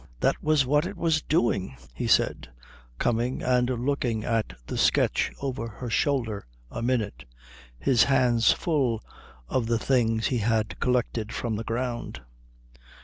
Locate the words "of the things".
9.47-10.25